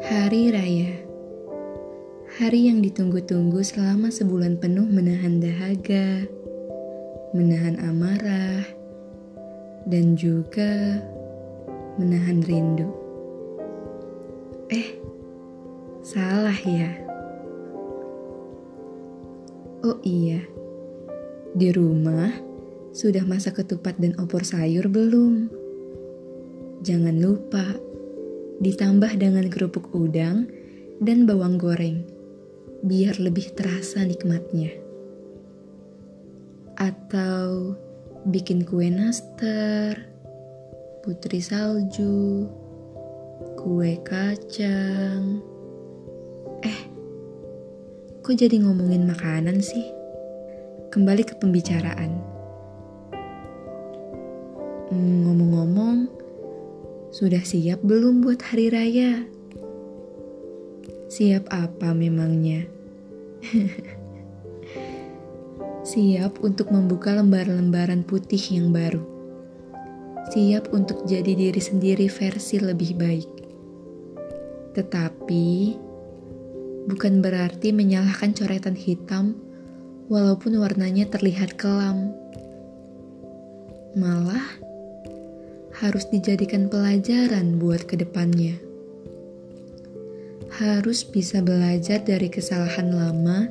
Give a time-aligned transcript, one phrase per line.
[0.00, 0.90] Hari Raya
[2.40, 6.24] Hari yang ditunggu-tunggu selama sebulan penuh menahan dahaga,
[7.36, 8.64] menahan amarah,
[9.84, 11.02] dan juga
[11.98, 12.88] menahan rindu.
[14.72, 14.96] Eh,
[16.00, 17.09] salah ya.
[19.80, 20.44] Oh iya,
[21.56, 22.28] di rumah
[22.92, 25.48] sudah masak ketupat dan opor sayur belum?
[26.84, 27.64] Jangan lupa
[28.60, 30.52] ditambah dengan kerupuk udang
[31.00, 32.04] dan bawang goreng,
[32.84, 34.68] biar lebih terasa nikmatnya.
[36.76, 37.72] Atau
[38.28, 39.96] bikin kue nastar,
[41.00, 42.44] putri salju,
[43.56, 45.40] kue kacang.
[46.60, 46.80] Eh,
[48.30, 49.90] kok jadi ngomongin makanan sih?
[50.94, 52.14] Kembali ke pembicaraan.
[54.86, 56.06] Hmm, ngomong-ngomong,
[57.10, 59.26] sudah siap belum buat hari raya?
[61.10, 62.70] Siap apa memangnya?
[65.90, 69.02] siap untuk membuka lembar-lembaran putih yang baru.
[70.30, 73.30] Siap untuk jadi diri sendiri versi lebih baik.
[74.78, 75.46] Tetapi,
[76.90, 79.38] bukan berarti menyalahkan coretan hitam
[80.10, 82.10] walaupun warnanya terlihat kelam.
[83.94, 84.58] Malah,
[85.78, 88.58] harus dijadikan pelajaran buat ke depannya.
[90.50, 93.46] Harus bisa belajar dari kesalahan lama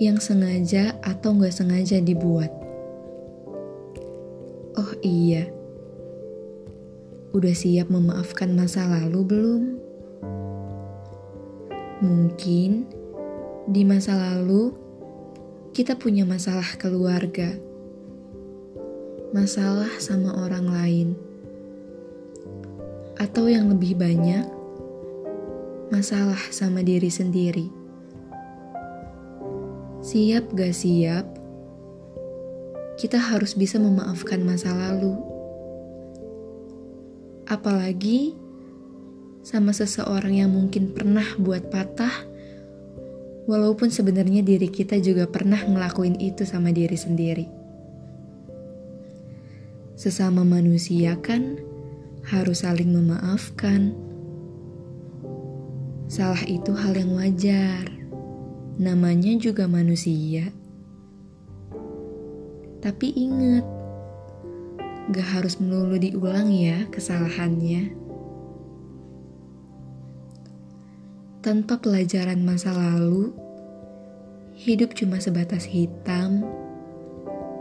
[0.00, 2.48] yang sengaja atau nggak sengaja dibuat.
[4.80, 5.44] Oh iya,
[7.36, 9.62] udah siap memaafkan masa lalu belum?
[12.00, 12.88] Mungkin
[13.68, 14.72] di masa lalu
[15.76, 17.70] kita punya masalah keluarga
[19.30, 21.08] masalah sama orang lain,
[23.14, 24.42] atau yang lebih banyak,
[25.94, 27.70] masalah sama diri sendiri.
[30.02, 31.26] Siap gak siap,
[32.98, 35.14] kita harus bisa memaafkan masa lalu.
[37.46, 38.34] Apalagi
[39.50, 42.22] sama seseorang yang mungkin pernah buat patah,
[43.50, 47.50] walaupun sebenarnya diri kita juga pernah ngelakuin itu sama diri sendiri.
[49.98, 51.58] Sesama manusia kan
[52.30, 53.90] harus saling memaafkan.
[56.06, 57.90] Salah itu hal yang wajar.
[58.78, 60.54] Namanya juga manusia.
[62.80, 63.66] Tapi ingat,
[65.10, 68.09] gak harus melulu diulang ya kesalahannya.
[71.40, 73.32] Tanpa pelajaran masa lalu,
[74.60, 76.44] hidup cuma sebatas hitam,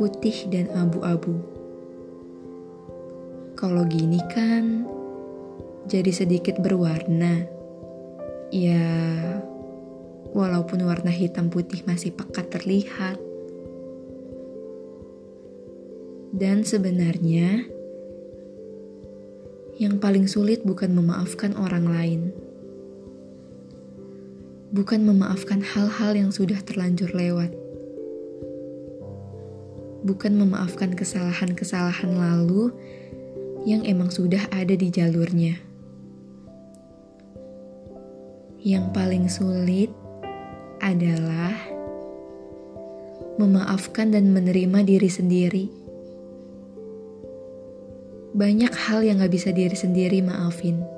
[0.00, 1.36] putih, dan abu-abu.
[3.52, 4.88] Kalau gini kan
[5.84, 7.44] jadi sedikit berwarna.
[8.48, 8.88] Ya,
[10.32, 13.20] walaupun warna hitam putih masih pekat terlihat.
[16.32, 17.68] Dan sebenarnya
[19.76, 22.45] yang paling sulit bukan memaafkan orang lain.
[24.74, 27.54] Bukan memaafkan hal-hal yang sudah terlanjur lewat.
[30.02, 32.74] Bukan memaafkan kesalahan-kesalahan lalu
[33.66, 35.58] yang emang sudah ada di jalurnya.
[38.62, 39.90] Yang paling sulit
[40.82, 41.54] adalah
[43.38, 45.66] memaafkan dan menerima diri sendiri.
[48.34, 50.95] Banyak hal yang gak bisa diri sendiri maafin.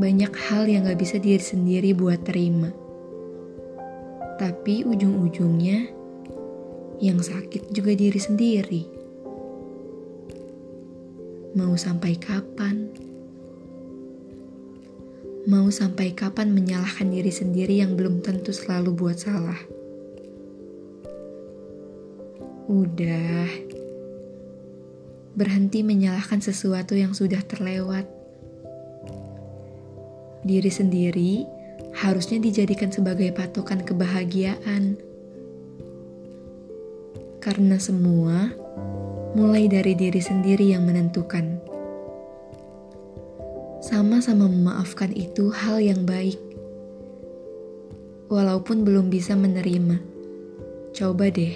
[0.00, 2.72] Banyak hal yang gak bisa diri sendiri buat terima.
[4.40, 5.92] Tapi ujung-ujungnya
[7.04, 8.82] yang sakit juga diri sendiri.
[11.52, 12.88] Mau sampai kapan?
[15.44, 19.60] Mau sampai kapan menyalahkan diri sendiri yang belum tentu selalu buat salah?
[22.72, 23.50] Udah,
[25.36, 28.19] berhenti menyalahkan sesuatu yang sudah terlewat.
[30.50, 31.46] Diri sendiri
[31.94, 34.98] harusnya dijadikan sebagai patokan kebahagiaan,
[37.38, 38.50] karena semua
[39.38, 41.62] mulai dari diri sendiri yang menentukan.
[43.78, 46.42] Sama-sama memaafkan itu hal yang baik.
[48.26, 50.02] Walaupun belum bisa menerima,
[50.98, 51.54] coba deh.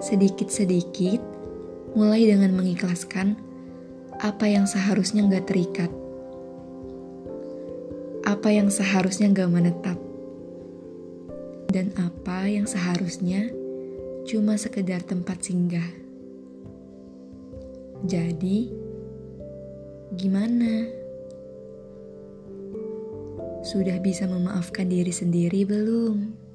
[0.00, 1.20] Sedikit-sedikit,
[1.92, 3.36] mulai dengan mengikhlaskan
[4.24, 5.92] apa yang seharusnya nggak terikat.
[8.26, 9.98] Apa yang seharusnya nggak menetap.
[11.66, 13.52] dan apa yang seharusnya
[14.24, 15.84] cuma sekedar tempat singgah.
[18.06, 18.72] Jadi,
[20.16, 20.88] gimana?
[23.60, 26.45] Sudah bisa memaafkan diri sendiri belum?